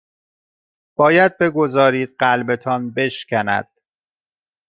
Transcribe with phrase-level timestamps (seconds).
[0.97, 3.67] باید بگذارید قلبتان بشکند